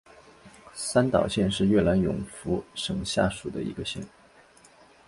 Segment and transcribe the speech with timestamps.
[0.73, 4.03] 三岛县是越南永福省下辖的一个县。